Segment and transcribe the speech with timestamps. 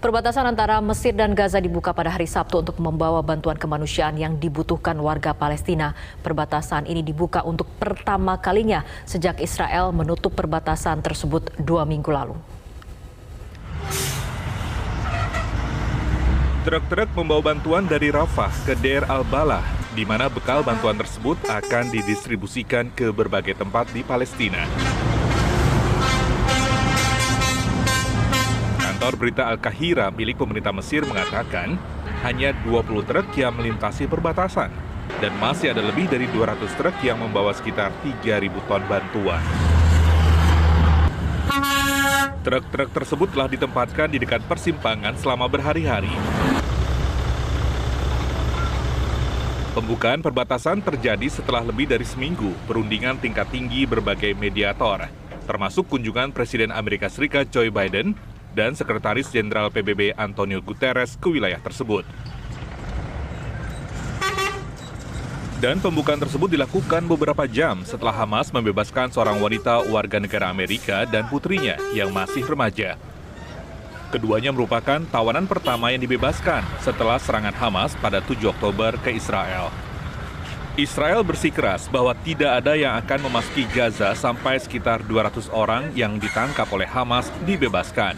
[0.00, 4.96] Perbatasan antara Mesir dan Gaza dibuka pada hari Sabtu untuk membawa bantuan kemanusiaan yang dibutuhkan
[4.96, 5.92] warga Palestina.
[6.24, 12.32] Perbatasan ini dibuka untuk pertama kalinya sejak Israel menutup perbatasan tersebut dua minggu lalu.
[16.64, 22.88] Truk-truk membawa bantuan dari Rafah ke Deir al-Balah, di mana bekal bantuan tersebut akan didistribusikan
[22.96, 24.64] ke berbagai tempat di Palestina.
[29.00, 31.80] Kantor berita Al-Kahira milik pemerintah Mesir mengatakan
[32.20, 34.68] hanya 20 truk yang melintasi perbatasan
[35.24, 39.40] dan masih ada lebih dari 200 truk yang membawa sekitar 3.000 ton bantuan.
[42.44, 46.12] Truk-truk tersebut telah ditempatkan di dekat persimpangan selama berhari-hari.
[49.72, 55.08] Pembukaan perbatasan terjadi setelah lebih dari seminggu perundingan tingkat tinggi berbagai mediator,
[55.48, 58.12] termasuk kunjungan Presiden Amerika Serikat Joe Biden
[58.54, 62.02] dan Sekretaris Jenderal PBB Antonio Guterres ke wilayah tersebut.
[65.60, 71.28] Dan pembukaan tersebut dilakukan beberapa jam setelah Hamas membebaskan seorang wanita warga negara Amerika dan
[71.28, 72.96] putrinya yang masih remaja.
[74.08, 79.89] Keduanya merupakan tawanan pertama yang dibebaskan setelah serangan Hamas pada 7 Oktober ke Israel.
[80.78, 86.70] Israel bersikeras bahwa tidak ada yang akan memasuki Gaza sampai sekitar 200 orang yang ditangkap
[86.70, 88.14] oleh Hamas dibebaskan.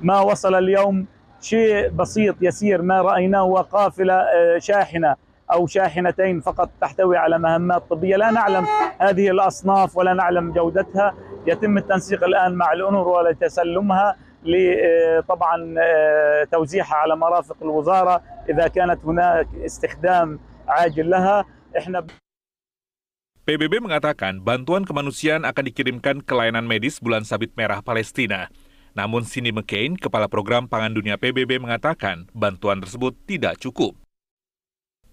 [0.00, 1.04] ما وصل اليوم
[1.40, 2.82] شيء بسيط يسير.
[2.82, 4.24] ما رأيناه هو قافلة
[4.58, 5.16] شاحنة
[5.52, 8.16] أو شاحنتين فقط تحتوي على مهمات طبية.
[8.16, 8.64] لا نعلم
[8.98, 11.14] هذه الأصناف ولا نعلم جودتها.
[11.46, 14.16] يتم التنسيق الآن مع الأونروا لتسلمها
[15.27, 15.57] طبعا
[16.51, 21.45] توزيعها على مرافق الوزارة إذا كانت هناك استخدام عاجل لها
[21.77, 22.05] احنا
[23.45, 28.49] PBB mengatakan bantuan kemanusiaan akan dikirimkan ke layanan medis Bulan Sabit Merah Palestina.
[28.97, 33.93] Namun Cindy McCain, Kepala Program Pangan Dunia PBB mengatakan bantuan tersebut tidak cukup.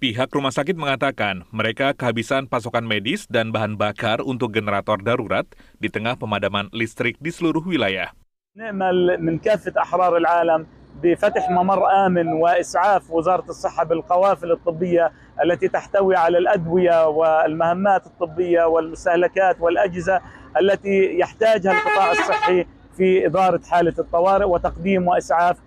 [0.00, 5.44] Pihak rumah sakit mengatakan mereka kehabisan pasokan medis dan bahan bakar untuk generator darurat
[5.76, 8.16] di tengah pemadaman listrik di seluruh wilayah.
[8.57, 10.67] نأمل من كافة أحرار العالم
[11.03, 15.11] بفتح ممر آمن وإسعاف وزارة الصحة بالقوافل الطبية
[15.43, 20.21] التي تحتوي على الأدوية والمهمات الطبية والمستهلكات والأجهزة
[20.61, 22.65] التي يحتاجها القطاع الصحي
[22.97, 25.57] في إدارة حالة الطوارئ وتقديم وإسعاف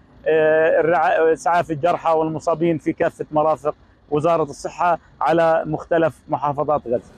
[1.33, 3.75] إسعاف الجرحى والمصابين في كافة مرافق
[4.11, 7.13] وزارة الصحة على مختلف محافظات غزة.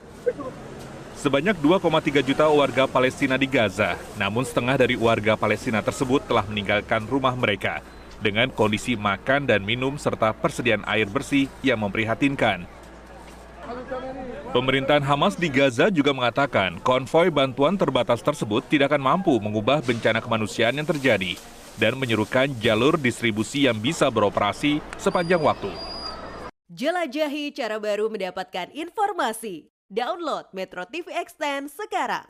[1.23, 7.07] Sebanyak 2,3 juta warga Palestina di Gaza, namun setengah dari warga Palestina tersebut telah meninggalkan
[7.07, 7.79] rumah mereka
[8.19, 12.67] dengan kondisi makan dan minum serta persediaan air bersih yang memprihatinkan.
[14.51, 20.21] Pemerintahan Hamas di Gaza juga mengatakan konvoi bantuan terbatas tersebut tidak akan mampu mengubah bencana
[20.21, 21.39] kemanusiaan yang terjadi
[21.81, 25.73] dan menyerukan jalur distribusi yang bisa beroperasi sepanjang waktu.
[26.69, 29.72] Jelajahi cara baru mendapatkan informasi.
[29.93, 32.25] Download Metro TV Extend sekarang.